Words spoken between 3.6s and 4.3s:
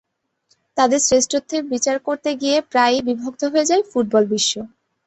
যায় ফুটবল